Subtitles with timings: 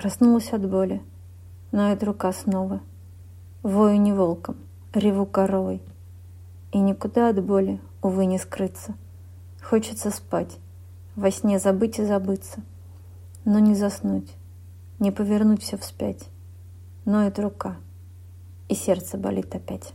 [0.00, 1.02] Проснулась от боли,
[1.72, 2.80] ноет рука снова.
[3.62, 4.56] Вою не волком,
[4.94, 5.82] реву коровой.
[6.72, 8.94] И никуда от боли, увы, не скрыться.
[9.62, 10.56] Хочется спать,
[11.16, 12.62] во сне забыть и забыться.
[13.44, 14.32] Но не заснуть,
[15.00, 16.30] не повернуть все вспять.
[17.04, 17.76] Ноет рука,
[18.70, 19.92] и сердце болит опять.